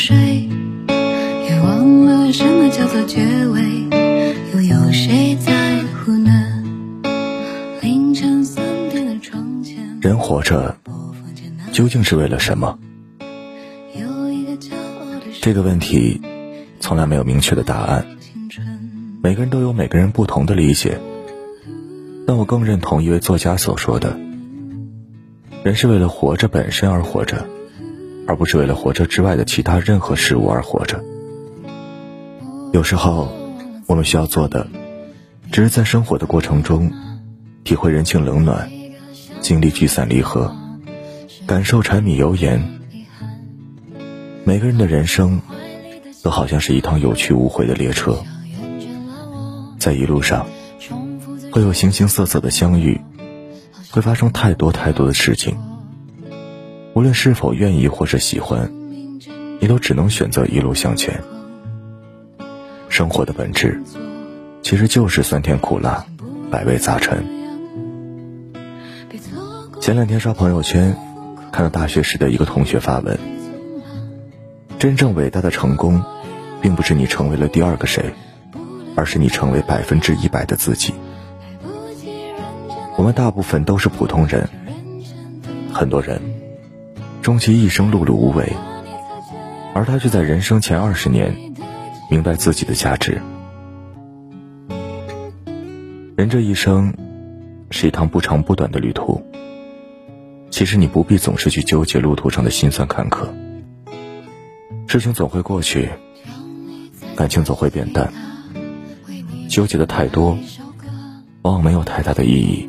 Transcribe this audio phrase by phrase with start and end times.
[0.00, 0.48] 睡，
[0.86, 3.60] 也忘了什么叫做结尾，
[4.54, 6.64] 又有谁在乎呢？
[7.82, 10.74] 凌晨三点的窗前，人活着
[11.70, 12.78] 究竟是为了什么？
[15.42, 16.22] 这个问题
[16.80, 18.06] 从来没有明确的答案，
[19.22, 20.98] 每个人都有每个人不同的理解。
[22.26, 24.18] 但我更认同一位作家所说的：
[25.62, 27.46] 人是为了活着本身而活着，
[28.30, 31.02] 而不是为了活着之外的其他任何事物而活着。
[32.72, 33.28] 有时候，
[33.88, 34.68] 我们需要做的，
[35.50, 36.92] 只是在生活的过程中，
[37.64, 38.70] 体会人情冷暖，
[39.40, 40.54] 经历聚散离合，
[41.44, 42.78] 感受柴米油盐。
[44.44, 45.40] 每个人的人生，
[46.22, 48.16] 都好像是一趟有去无回的列车，
[49.76, 50.46] 在一路上，
[51.50, 53.00] 会有形形色色的相遇，
[53.90, 55.58] 会发生太多太多的事情。
[56.94, 58.70] 无论是否愿意或是喜欢，
[59.60, 61.22] 你都只能选择一路向前。
[62.88, 63.80] 生活的本质，
[64.62, 66.04] 其实就是酸甜苦辣，
[66.50, 67.24] 百味杂陈。
[69.80, 70.96] 前两天刷朋友圈，
[71.52, 73.18] 看到大学时的一个同学发文。
[74.78, 76.02] 真正伟大的成功，
[76.60, 78.12] 并不是你成为了第二个谁，
[78.96, 80.92] 而是你成为百分之一百的自己。
[82.96, 84.48] 我们大部分都是普通人，
[85.72, 86.20] 很多人
[87.22, 88.50] 终其一生碌碌无为，
[89.74, 91.36] 而他却在人生前二十年
[92.10, 93.20] 明白自己的价值。
[96.16, 96.94] 人这一生
[97.70, 99.22] 是一趟不长不短的旅途，
[100.50, 103.28] 其实你不必总是去纠结路途上的辛酸坎坷。
[104.86, 105.90] 事情总会过去，
[107.14, 108.12] 感情总会变淡。
[109.48, 110.38] 纠结的太多，
[111.42, 112.68] 往往没有太大的意义。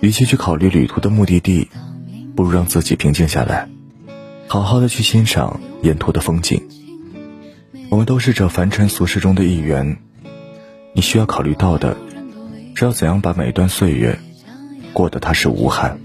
[0.00, 1.68] 与其去考虑旅途的目的地，
[2.38, 3.68] 不如让自己平静下来，
[4.46, 6.68] 好好的去欣赏沿途的风景。
[7.90, 9.98] 我们都是这凡尘俗世中的一员，
[10.92, 11.96] 你需要考虑到的，
[12.76, 14.16] 是要怎样把每一段岁月
[14.92, 15.98] 过得踏实无憾，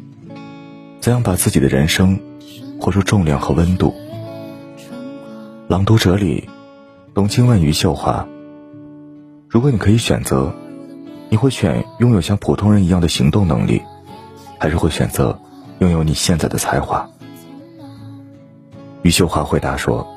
[0.99, 2.19] 怎样把自己的人生
[2.79, 3.94] 活出重量和温度。
[5.67, 6.50] 朗读者里，
[7.13, 8.27] 董卿问余秀华
[9.47, 10.51] ：“如果你可以选择，
[11.29, 13.83] 你会选拥有像普通人一样的行动能力，
[14.57, 15.39] 还是会选择
[15.83, 17.05] 拥有你现在的才华？”
[19.03, 20.07] 余秀华回答说：“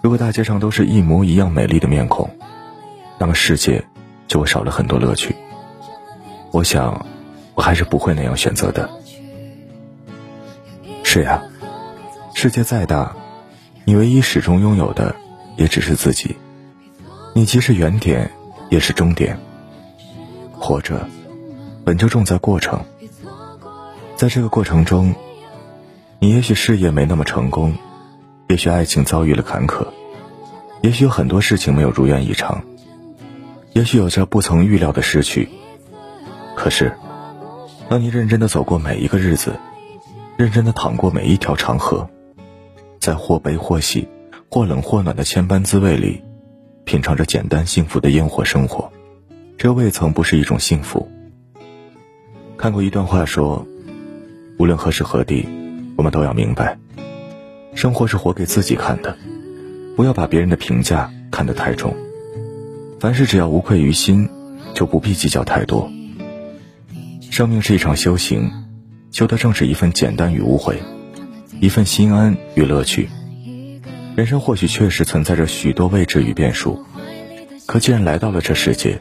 [0.00, 2.30] 如果大街上都是一模一样美丽的面孔，
[3.18, 3.84] 那么世界
[4.28, 5.34] 就会少了很多乐趣。
[6.52, 7.04] 我想，
[7.56, 8.88] 我还是不会那样选择的。
[11.02, 11.42] 是呀，
[12.32, 13.12] 世界再大。”
[13.88, 15.14] 你唯一始终拥有的，
[15.56, 16.36] 也只是自己。
[17.34, 18.28] 你既是原点，
[18.68, 19.38] 也是终点。
[20.52, 21.08] 活着，
[21.84, 22.84] 本就重在过程。
[24.16, 25.14] 在这个过程中，
[26.20, 27.74] 你也许事业没那么成功，
[28.48, 29.86] 也许爱情遭遇了坎坷，
[30.80, 32.64] 也许有很多事情没有如愿以偿，
[33.74, 35.50] 也许有着不曾预料的失去。
[36.54, 36.96] 可是，
[37.90, 39.52] 当你认真的走过每一个日子，
[40.38, 42.08] 认真的淌过每一条长河。
[42.98, 44.08] 在或悲或喜、
[44.50, 46.22] 或冷或暖的千般滋味里，
[46.84, 48.90] 品尝着简单幸福的烟火生活，
[49.58, 51.06] 这未曾不是一种幸福。
[52.56, 53.64] 看过一段话说
[54.58, 55.46] ：“无论何时何地，
[55.96, 56.78] 我们都要明白，
[57.74, 59.16] 生活是活给自己看的，
[59.96, 61.94] 不要把别人的评价看得太重。
[62.98, 64.28] 凡事只要无愧于心，
[64.74, 65.90] 就不必计较太多。
[67.30, 68.50] 生命是一场修行，
[69.12, 70.82] 修的正是一份简单与无悔。”
[71.58, 73.08] 一份心安与乐趣，
[74.14, 76.84] 人生或许确实存在着许多未知与变数，
[77.64, 79.00] 可既然来到了这世界，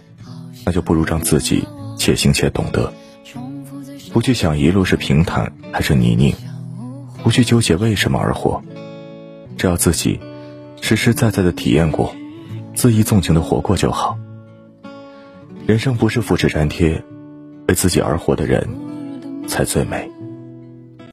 [0.65, 1.67] 那就不如让自己
[1.97, 2.93] 且行且懂得，
[4.15, 6.33] 不去想一路是平坦还是泥泞，
[7.21, 8.63] 不去纠结为什么而活，
[9.57, 10.21] 只要自己
[10.79, 12.15] 实实在在的体验过，
[12.77, 14.17] 恣意纵情的活过就好。
[15.67, 17.03] 人生不是复制粘贴，
[17.67, 18.65] 为自己而活的人
[19.49, 20.09] 才最美。